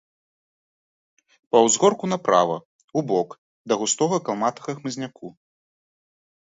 [1.51, 2.57] Па ўзгорку направа,
[3.03, 3.29] убок,
[3.69, 5.27] да густога калматага хмызняку.